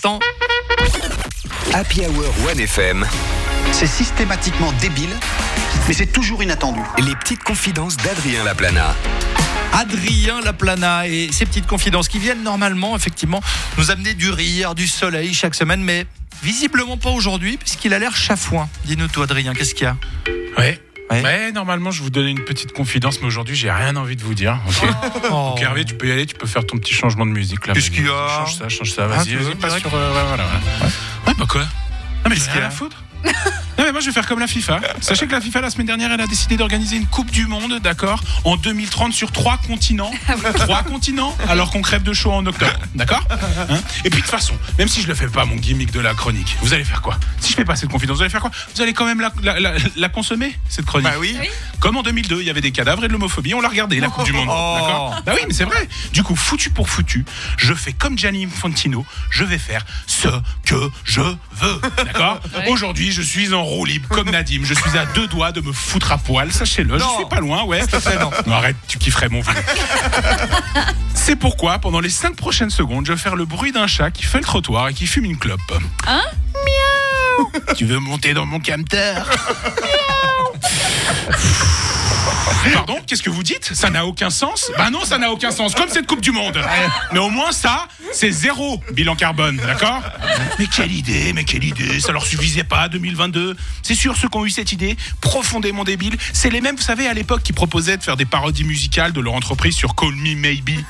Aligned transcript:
l'instant. 0.00 0.18
Happy 1.74 2.00
Hour 2.06 2.32
1FM, 2.54 3.04
C'est 3.72 3.86
systématiquement 3.86 4.72
débile, 4.80 5.10
mais 5.86 5.94
c'est 5.94 6.06
toujours 6.06 6.42
inattendu. 6.42 6.80
les 7.04 7.14
petites 7.16 7.44
confidences 7.44 7.96
d'Adrien 7.98 8.44
Laplana. 8.44 8.94
Adrien 9.72 10.40
Laplana 10.40 11.06
et 11.06 11.30
ses 11.32 11.44
petites 11.44 11.66
confidences 11.66 12.08
qui 12.08 12.18
viennent 12.18 12.42
normalement, 12.42 12.96
effectivement, 12.96 13.40
nous 13.78 13.90
amener 13.90 14.14
du 14.14 14.30
rire, 14.30 14.74
du 14.74 14.88
soleil 14.88 15.34
chaque 15.34 15.54
semaine, 15.54 15.82
mais 15.82 16.06
visiblement 16.42 16.96
pas 16.96 17.10
aujourd'hui, 17.10 17.58
puisqu'il 17.58 17.92
a 17.92 17.98
l'air 17.98 18.16
chafouin. 18.16 18.68
Dis-nous, 18.86 19.08
toi, 19.08 19.24
Adrien, 19.24 19.52
qu'est-ce 19.52 19.74
qu'il 19.74 19.84
y 19.84 19.88
a? 19.88 19.96
Ouais. 20.58 20.80
Ouais. 21.10 21.22
Ouais. 21.22 21.52
normalement, 21.52 21.90
je 21.90 22.02
vous 22.02 22.10
donnais 22.10 22.30
une 22.30 22.44
petite 22.44 22.72
confidence, 22.72 23.20
mais 23.20 23.26
aujourd'hui, 23.26 23.56
j'ai 23.56 23.70
rien 23.70 23.96
envie 23.96 24.16
de 24.16 24.22
vous 24.22 24.34
dire. 24.34 24.58
ok 24.66 24.88
Oh. 25.30 25.50
Donc, 25.50 25.60
Hervé, 25.62 25.84
tu 25.84 25.94
peux 25.94 26.06
y 26.08 26.12
aller, 26.12 26.26
tu 26.26 26.34
peux 26.36 26.46
faire 26.46 26.64
ton 26.66 26.78
petit 26.78 26.94
changement 26.94 27.26
de 27.26 27.30
musique 27.32 27.66
là. 27.66 27.74
Qu'est-ce 27.74 27.90
qu'il 27.90 28.06
y 28.06 28.08
a 28.08 28.28
Change 28.28 28.54
ça, 28.56 28.68
change 28.68 28.92
ça, 28.92 29.04
Ah, 29.04 29.08
vas-y, 29.16 29.26
tu 29.28 29.36
veux, 29.36 29.44
vas-y, 29.44 29.54
passe 29.56 29.78
sur. 29.78 29.92
euh, 29.94 30.08
ouais, 30.14 30.22
voilà, 30.28 30.44
voilà. 30.44 30.92
Ouais, 31.26 31.34
bah 31.36 31.44
quoi? 31.48 31.62
Non, 31.62 31.66
mais 32.28 32.30
Qu'est-ce 32.36 32.44
j'ai 32.46 32.50
qu'il 32.52 32.56
y 32.56 32.58
rien 32.58 32.64
a 32.64 32.66
à 32.68 32.70
foutre. 32.70 33.02
Non 33.80 33.86
mais 33.86 33.92
moi 33.92 34.00
je 34.02 34.06
vais 34.08 34.12
faire 34.12 34.26
comme 34.26 34.40
la 34.40 34.46
FIFA. 34.46 34.78
Sachez 35.00 35.26
que 35.26 35.32
la 35.32 35.40
FIFA 35.40 35.62
la 35.62 35.70
semaine 35.70 35.86
dernière 35.86 36.12
elle 36.12 36.20
a 36.20 36.26
décidé 36.26 36.58
d'organiser 36.58 36.96
une 36.96 37.06
Coupe 37.06 37.30
du 37.30 37.46
Monde, 37.46 37.78
d'accord, 37.82 38.22
en 38.44 38.56
2030 38.56 39.14
sur 39.14 39.32
trois 39.32 39.56
continents. 39.56 40.10
trois 40.54 40.82
continents, 40.82 41.34
alors 41.48 41.70
qu'on 41.70 41.80
crève 41.80 42.02
de 42.02 42.12
chaud 42.12 42.30
en 42.30 42.44
octobre, 42.44 42.78
d'accord 42.94 43.26
Hein 43.70 43.78
Et 44.04 44.10
puis 44.10 44.20
de 44.20 44.26
toute 44.26 44.30
façon, 44.30 44.52
même 44.78 44.86
si 44.88 45.00
je 45.00 45.06
le 45.08 45.14
fais 45.14 45.28
pas 45.28 45.46
mon 45.46 45.56
gimmick 45.56 45.92
de 45.92 46.00
la 46.00 46.12
chronique, 46.12 46.58
vous 46.60 46.74
allez 46.74 46.84
faire 46.84 47.00
quoi? 47.00 47.18
Si 47.40 47.52
je 47.52 47.56
fais 47.56 47.64
pas 47.64 47.74
cette 47.74 47.88
confidence, 47.88 48.18
vous 48.18 48.22
allez 48.22 48.30
faire 48.30 48.42
quoi? 48.42 48.50
Vous 48.76 48.82
allez 48.82 48.92
quand 48.92 49.06
même 49.06 49.22
la, 49.22 49.32
la- 49.42 49.58
la- 49.58 49.72
la 49.96 50.08
consommer 50.10 50.54
cette 50.68 50.84
chronique? 50.84 51.08
Bah 51.08 51.14
oui. 51.18 51.38
Comme 51.78 51.96
en 51.96 52.02
2002, 52.02 52.42
il 52.42 52.46
y 52.46 52.50
avait 52.50 52.60
des 52.60 52.72
cadavres 52.72 53.04
et 53.06 53.08
de 53.08 53.12
l'homophobie, 53.14 53.54
on 53.54 53.62
l'a 53.62 53.70
regardé 53.70 53.98
la 53.98 54.08
Coupe 54.08 54.24
du 54.26 54.32
Monde, 54.34 54.48
Oh. 54.50 54.76
d'accord? 54.78 55.22
Bah 55.24 55.32
oui, 55.34 55.40
mais 55.48 55.54
c'est 55.54 55.64
vrai. 55.64 55.88
Du 56.12 56.22
coup, 56.22 56.36
foutu 56.36 56.68
pour 56.68 56.90
foutu, 56.90 57.24
je 57.56 57.72
fais 57.72 57.94
comme 57.94 58.18
Gianni 58.18 58.44
Infantino, 58.44 59.06
je 59.30 59.44
vais 59.44 59.56
faire 59.56 59.86
ce 60.06 60.28
que 60.66 60.90
je 61.04 61.22
veux, 61.22 61.80
d'accord? 62.04 62.40
Aujourd'hui, 62.68 63.10
je 63.10 63.22
suis 63.22 63.54
en 63.54 63.62
roue 63.70 63.84
libre 63.84 64.08
comme 64.08 64.30
Nadim, 64.32 64.62
je 64.64 64.74
suis 64.74 64.98
à 64.98 65.06
deux 65.06 65.26
doigts 65.26 65.52
de 65.52 65.60
me 65.60 65.72
foutre 65.72 66.12
à 66.12 66.18
poil, 66.18 66.52
sachez-le, 66.52 66.98
je 66.98 67.04
suis 67.04 67.24
pas 67.28 67.40
loin, 67.40 67.64
ouais. 67.64 67.80
non. 68.20 68.30
Non, 68.46 68.54
arrête, 68.54 68.76
tu 68.88 68.98
kifferais 68.98 69.28
mon 69.28 69.40
vieux. 69.40 69.52
C'est 71.14 71.36
pourquoi, 71.36 71.78
pendant 71.78 72.00
les 72.00 72.10
5 72.10 72.34
prochaines 72.34 72.70
secondes, 72.70 73.06
je 73.06 73.12
vais 73.12 73.18
faire 73.18 73.36
le 73.36 73.44
bruit 73.44 73.72
d'un 73.72 73.86
chat 73.86 74.10
qui 74.10 74.24
fait 74.24 74.38
le 74.38 74.44
trottoir 74.44 74.88
et 74.88 74.94
qui 74.94 75.06
fume 75.06 75.24
une 75.24 75.38
clope. 75.38 75.60
Hein? 76.06 76.22
Miaou 76.54 77.50
Tu 77.76 77.84
veux 77.84 77.98
monter 77.98 78.34
dans 78.34 78.46
mon 78.46 78.60
camtar 78.60 79.26
Pardon, 82.74 82.98
qu'est-ce 83.06 83.22
que 83.22 83.30
vous 83.30 83.42
dites? 83.42 83.74
Ça 83.74 83.90
n'a 83.90 84.04
aucun 84.04 84.30
sens? 84.30 84.70
Bah 84.76 84.90
non, 84.90 85.04
ça 85.04 85.18
n'a 85.18 85.30
aucun 85.30 85.50
sens, 85.50 85.74
comme 85.74 85.88
cette 85.88 86.06
Coupe 86.06 86.20
du 86.20 86.30
Monde. 86.30 86.60
Mais 87.12 87.18
au 87.18 87.30
moins 87.30 87.52
ça, 87.52 87.88
c'est 88.12 88.30
zéro 88.30 88.82
bilan 88.92 89.16
carbone, 89.16 89.56
d'accord? 89.56 90.02
Mais 90.58 90.66
quelle 90.66 90.92
idée, 90.92 91.32
mais 91.32 91.44
quelle 91.44 91.64
idée, 91.64 92.00
ça 92.00 92.12
leur 92.12 92.24
suffisait 92.26 92.64
pas 92.64 92.88
2022. 92.88 93.56
C'est 93.82 93.94
sûr, 93.94 94.16
ceux 94.16 94.28
qui 94.28 94.36
ont 94.36 94.44
eu 94.44 94.50
cette 94.50 94.72
idée, 94.72 94.96
profondément 95.20 95.84
débile, 95.84 96.16
c'est 96.32 96.50
les 96.50 96.60
mêmes, 96.60 96.76
vous 96.76 96.82
savez, 96.82 97.06
à 97.06 97.14
l'époque 97.14 97.42
qui 97.42 97.52
proposaient 97.52 97.96
de 97.96 98.02
faire 98.02 98.16
des 98.16 98.26
parodies 98.26 98.64
musicales 98.64 99.12
de 99.12 99.20
leur 99.20 99.34
entreprise 99.34 99.74
sur 99.74 99.94
Call 99.94 100.14
Me 100.14 100.34
Maybe. 100.34 100.80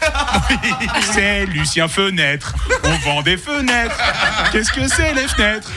c'est 1.13 1.47
Lucien 1.47 1.89
Fenêtre. 1.89 2.55
On 2.85 2.97
vend 2.99 3.23
des 3.23 3.37
fenêtres. 3.37 3.97
Qu'est-ce 4.53 4.73
que 4.73 4.89
c'est 4.89 5.15
les 5.15 5.29
fenêtres? 5.29 5.71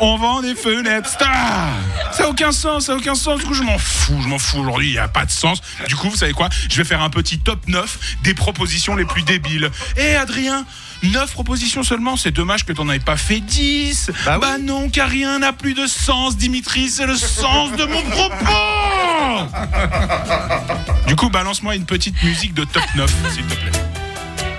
On 0.00 0.16
vend 0.16 0.42
des 0.42 0.54
fenêtres. 0.54 1.08
Star 1.08 1.68
ça 2.12 2.24
n'a 2.24 2.28
aucun 2.28 2.52
sens, 2.52 2.86
ça 2.86 2.92
n'a 2.92 2.98
aucun 2.98 3.14
sens. 3.14 3.40
Du 3.40 3.46
coup, 3.46 3.54
je 3.54 3.62
m'en 3.62 3.78
fous, 3.78 4.20
je 4.22 4.28
m'en 4.28 4.38
fous 4.38 4.58
aujourd'hui, 4.58 4.88
il 4.88 4.92
n'y 4.92 4.98
a 4.98 5.08
pas 5.08 5.24
de 5.24 5.30
sens. 5.40 5.60
Du 5.88 5.96
coup, 5.96 6.10
vous 6.10 6.16
savez 6.16 6.32
quoi? 6.32 6.48
Je 6.68 6.76
vais 6.76 6.84
faire 6.84 7.02
un 7.02 7.10
petit 7.10 7.38
top 7.38 7.66
9 7.66 7.98
des 8.22 8.34
propositions 8.34 8.94
les 8.96 9.04
plus 9.04 9.22
débiles. 9.22 9.70
Eh 9.96 10.14
Adrien 10.14 10.64
9 11.02 11.32
propositions 11.32 11.82
seulement, 11.82 12.16
c'est 12.16 12.30
dommage 12.30 12.64
que 12.64 12.72
t'en 12.72 12.88
aies 12.90 12.98
pas 12.98 13.16
fait 13.16 13.40
10. 13.40 14.10
Bah 14.26 14.38
oui. 14.40 14.62
non, 14.62 14.88
car 14.90 15.08
rien 15.08 15.38
n'a 15.38 15.52
plus 15.52 15.74
de 15.74 15.86
sens, 15.86 16.36
Dimitri, 16.36 16.90
c'est 16.90 17.06
le 17.06 17.16
sens 17.16 17.72
de 17.76 17.84
mon 17.84 18.02
propos 18.02 18.36
Du 21.06 21.16
coup, 21.16 21.30
balance-moi 21.30 21.74
une 21.74 21.86
petite 21.86 22.22
musique 22.22 22.54
de 22.54 22.64
top 22.64 22.84
9, 22.96 23.10
s'il 23.32 23.44
te 23.46 23.54
plaît. 23.54 23.89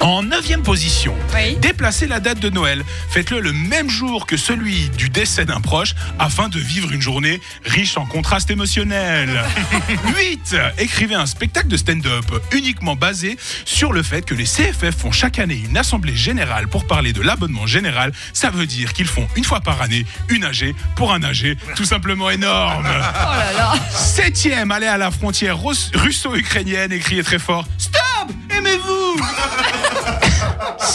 En 0.01 0.23
neuvième 0.23 0.63
position, 0.63 1.15
Oui. 1.35 1.57
déplacez 1.61 2.07
la 2.07 2.19
date 2.19 2.39
de 2.39 2.49
Noël. 2.49 2.83
Faites-le 3.09 3.39
le 3.39 3.53
même 3.53 3.87
jour 3.89 4.25
que 4.25 4.35
celui 4.35 4.89
du 4.97 5.09
décès 5.09 5.45
d'un 5.45 5.61
proche 5.61 5.93
afin 6.17 6.49
de 6.49 6.59
vivre 6.59 6.91
une 6.91 7.01
journée 7.01 7.39
riche 7.65 7.97
en 7.97 8.05
contrastes 8.07 8.49
émotionnels. 8.49 9.43
8. 10.17 10.55
Écrivez 10.79 11.13
un 11.13 11.27
spectacle 11.27 11.67
de 11.67 11.77
stand-up 11.77 12.25
uniquement 12.51 12.95
basé 12.95 13.37
sur 13.63 13.93
le 13.93 14.01
fait 14.01 14.23
que 14.25 14.33
les 14.33 14.45
CFF 14.45 14.95
font 14.97 15.11
chaque 15.11 15.37
année 15.37 15.61
une 15.69 15.77
assemblée 15.77 16.15
générale 16.15 16.67
pour 16.67 16.87
parler 16.87 17.13
de 17.13 17.21
l'abonnement 17.21 17.67
général. 17.67 18.11
Ça 18.33 18.49
veut 18.49 18.65
dire 18.65 18.93
qu'ils 18.93 19.07
font 19.07 19.27
une 19.35 19.43
fois 19.43 19.61
par 19.61 19.81
année 19.83 20.05
une 20.29 20.43
AG 20.45 20.73
pour 20.95 21.13
un 21.13 21.21
AG 21.21 21.55
tout 21.75 21.85
simplement 21.85 22.31
énorme. 22.31 22.87
Oh 22.89 23.35
là 23.35 23.53
là. 23.55 23.73
Septième, 23.91 24.71
allez 24.71 24.87
à 24.87 24.97
la 24.97 25.11
frontière 25.11 25.59
russ- 25.61 25.91
russo-ukrainienne 25.93 26.91
et 26.91 26.99
criez 26.99 27.23
très 27.23 27.39
fort 27.39 27.67
Stop 27.77 28.01
Aimez-vous 28.49 29.15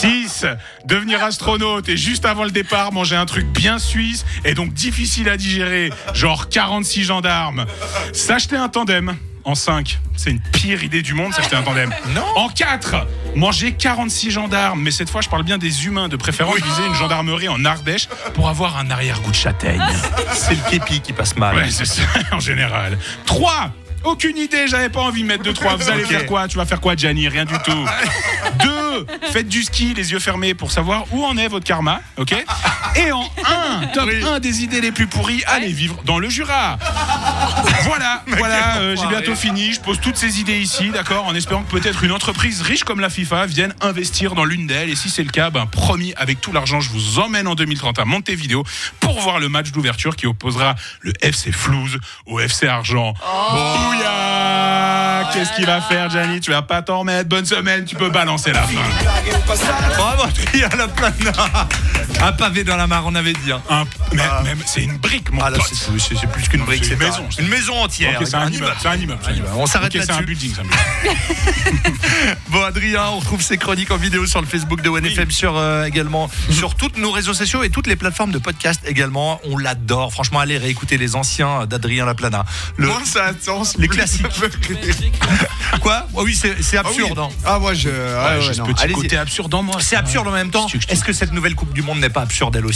6. 0.07 0.47
Devenir 0.85 1.23
astronaute 1.25 1.89
et 1.89 1.97
juste 1.97 2.25
avant 2.25 2.45
le 2.45 2.51
départ 2.51 2.93
manger 2.93 3.17
un 3.17 3.27
truc 3.27 3.47
bien 3.47 3.79
suisse 3.79 4.25
et 4.45 4.55
donc 4.55 4.73
difficile 4.73 5.29
à 5.29 5.37
digérer, 5.37 5.91
genre 6.15 6.49
46 6.49 7.05
gendarmes. 7.05 7.67
S'acheter 8.13 8.57
un 8.57 8.69
tandem. 8.69 9.17
En 9.45 9.55
5, 9.55 10.01
c'est 10.17 10.31
une 10.31 10.41
pire 10.41 10.83
idée 10.83 11.03
du 11.03 11.15
monde, 11.15 11.33
s'acheter 11.33 11.55
un 11.55 11.63
tandem. 11.63 11.95
Non. 12.17 12.25
En 12.35 12.49
4, 12.49 13.07
manger 13.37 13.71
46 13.73 14.33
gendarmes, 14.33 14.83
mais 14.83 14.91
cette 14.91 15.09
fois 15.09 15.21
je 15.21 15.29
parle 15.29 15.45
bien 15.45 15.57
des 15.57 15.87
humains, 15.87 16.09
de 16.09 16.17
préférence 16.17 16.57
viser 16.57 16.85
une 16.85 16.95
gendarmerie 16.95 17.49
en 17.49 17.65
Ardèche 17.65 18.09
pour 18.35 18.49
avoir 18.49 18.77
un 18.77 18.91
arrière-goût 18.91 19.31
de 19.31 19.37
châtaigne. 19.37 19.81
C'est 20.33 20.55
le 20.55 20.71
képi 20.71 21.01
qui 21.01 21.13
passe 21.13 21.37
mal. 21.37 21.55
Ouais, 21.55 21.71
c'est 21.71 21.85
ça, 21.85 22.03
en 22.33 22.41
général. 22.41 22.99
3 23.27 23.71
aucune 24.05 24.37
idée, 24.37 24.69
j'avais 24.69 24.89
pas 24.89 25.01
envie 25.01 25.23
de 25.23 25.27
mettre 25.27 25.43
de 25.43 25.51
3. 25.51 25.77
Vous 25.77 25.91
allez 25.91 26.05
faire 26.05 26.27
quoi? 26.27 26.47
Tu 26.47 26.57
vas 26.57 26.65
faire 26.65 26.81
quoi, 26.81 26.95
Gianni? 26.95 27.29
Rien 27.29 27.45
du 27.45 27.55
tout. 27.65 27.73
2. 28.61 28.76
Faites 29.33 29.49
du 29.49 29.63
ski, 29.63 29.95
les 29.95 30.13
yeux 30.13 30.19
fermés, 30.19 30.55
pour 30.55 30.71
savoir 30.71 31.05
où 31.13 31.25
en 31.25 31.37
est 31.37 31.49
votre 31.49 31.65
karma. 31.65 32.01
Ok 32.17 32.33
Et 32.97 33.13
en 33.13 33.25
1, 33.83 33.87
top 33.89 34.09
1 34.25 34.41
des 34.41 34.63
idées 34.63 34.81
les 34.81 34.93
plus 34.93 35.07
pourries, 35.07 35.43
allez 35.47 35.73
vivre 35.73 36.01
dans 36.05 36.19
le 36.19 36.31
Jura. 36.31 36.79
Voilà, 37.83 38.23
voilà, 38.39 38.77
euh, 38.79 38.97
j'ai 38.97 39.07
bientôt 39.07 39.35
fini. 39.35 39.73
Je 39.73 39.81
pose 39.81 40.01
toutes 40.01 40.17
ces 40.17 40.41
idées 40.41 40.59
ici, 40.59 40.91
d'accord 40.91 41.27
En 41.27 41.35
espérant 41.35 41.63
que 41.63 41.71
peut-être 41.71 42.05
une 42.05 42.13
entreprise 42.13 42.63
riche 42.63 42.85
comme 42.85 43.01
la 43.01 43.11
FIFA 43.11 43.47
vienne 43.47 43.75
investir 43.81 44.35
dans 44.35 44.45
l'une 44.45 44.67
d'elles. 44.67 44.89
Et 44.89 44.97
si 44.97 45.11
c'est 45.11 45.23
le 45.23 45.31
cas, 45.31 45.51
ben, 45.51 45.67
promis, 45.67 46.15
avec 46.17 46.41
tout 46.41 46.53
l'argent, 46.53 46.81
je 46.81 46.91
vous 46.91 47.19
emmène 47.19 47.47
en 47.47 47.55
2030 47.55 47.99
à 47.99 48.05
Montevideo 48.05 48.65
pour 49.01 49.21
voir 49.21 49.39
le 49.39 49.49
match 49.49 49.73
d'ouverture 49.73 50.17
qui 50.17 50.27
opposera 50.27 50.75
le 51.01 51.13
FC 51.21 51.53
Flouze 51.53 51.99
au 52.25 52.41
FC 52.41 52.67
Argent. 52.67 53.13
Bouya 53.51 54.16
Qu'est-ce 55.33 55.53
qu'il 55.55 55.67
va 55.67 55.81
faire, 55.81 56.09
Gianni 56.11 56.41
Tu 56.41 56.51
vas 56.51 56.63
pas 56.63 56.83
t'en 56.83 57.01
remettre. 57.01 57.29
Bonne 57.29 57.45
semaine, 57.45 57.85
tu 57.85 57.95
peux 57.97 58.11
balancer 58.11 58.53
la 58.53 58.63
fin. 58.63 58.81
Bravo, 59.97 60.23
Adrien 60.25 60.69
Laplana. 60.77 61.33
Un 62.23 62.33
pavé 62.33 62.65
dans 62.65 62.77
la 62.77 62.87
mare, 62.87 63.03
on 63.07 63.15
avait 63.15 63.33
dit. 63.35 63.53
hein. 63.53 63.61
Un- 63.69 63.85
mais- 64.13 64.23
mais 64.45 64.55
c'est 64.67 64.83
une 64.85 64.97
brique, 64.99 65.31
mon 65.33 65.43
Ah 65.43 65.51
là, 65.51 65.59
c'est 65.69 66.27
plus 66.31 66.49
qu'une 66.49 66.65
brique, 66.65 66.85
c'est 66.85 66.95
une 66.95 67.03
un- 67.03 67.07
maison, 67.07 67.29
Une 67.39 67.49
maison 67.49 67.75
entière. 67.83 68.21
C'est 68.25 68.35
un, 68.35 68.51
immeuble. 68.51 68.73
C'est 68.81 68.89
un. 68.89 68.99
On 69.57 69.67
s'arrête 69.67 69.95
là-dessus. 69.95 70.25
building. 70.25 70.53
c'est 70.55 70.61
un 70.61 70.65
building. 70.65 71.97
Bon 72.51 72.63
Adrien, 72.63 73.05
on 73.13 73.19
retrouve 73.19 73.43
ces 73.43 73.59
chroniques 73.59 73.91
en 73.91 73.97
vidéo 73.97 74.27
sur 74.27 74.41
le 74.41 74.47
Facebook 74.47 74.81
de 74.83 74.89
OneFM, 74.89 75.31
sur 75.31 75.57
euh, 75.57 75.85
également 75.85 76.31
sur 76.51 76.75
toutes 76.75 76.97
nos 76.99 77.11
réseaux 77.11 77.35
sociaux 77.35 77.63
et 77.63 77.71
toutes 77.71 77.87
les 77.87 77.97
plateformes 77.97 78.33
de 78.33 78.39
podcast 78.39 78.81
également. 78.87 79.41
On 79.45 79.59
l'adore. 79.59 80.13
Franchement, 80.13 80.41
allez 80.41 80.59
réécouter 80.59 80.97
les 80.99 81.15
anciens 81.17 81.67
d'Adrien 81.67 82.05
Laplana. 82.07 82.45
Le, 82.77 82.89
ça 83.05 83.27
a 83.27 83.33
de 83.33 83.43
sens. 83.43 83.77
les 83.79 83.89
classiques. 83.89 84.27
Quoi? 85.81 86.07
Oh 86.15 86.23
Oui, 86.25 86.35
c'est 86.35 86.63
c'est 86.63 86.79
absurde. 86.79 87.19
hein. 87.19 87.29
Ah, 87.45 87.59
moi, 87.59 87.75
je. 87.75 87.89
ah, 87.89 88.31
Ouais, 88.33 88.37
ouais, 88.39 88.43
j'ai 88.43 88.55
ce 88.55 88.59
non. 88.61 88.67
petit 88.67 88.93
côté 88.93 89.17
absurde 89.19 89.53
en 89.55 89.63
moi. 89.63 89.77
C'est 89.81 89.97
absurde 89.97 90.27
en 90.29 90.33
même 90.33 90.51
temps. 90.51 90.67
Est-ce 90.89 91.05
que 91.05 91.13
cette 91.13 91.33
nouvelle 91.33 91.55
Coupe 91.55 91.73
du 91.73 91.83
Monde 91.83 91.99
n'est 92.01 92.09
pas 92.11 92.23
absurde 92.23 92.55
elle 92.57 92.67
aussi? 92.67 92.75